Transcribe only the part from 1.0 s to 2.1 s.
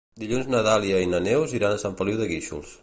i na Neus iran a Sant